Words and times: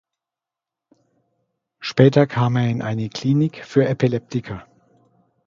Später 1.79 2.25
kam 2.25 2.55
er 2.55 2.67
in 2.69 2.81
eine 2.81 3.07
Klinik 3.09 3.63
für 3.63 3.87
Epileptiker. 3.87 4.65